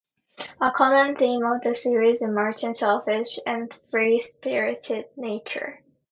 [0.59, 5.83] A common theme of the series is Martin's selfish and free-spirited nature.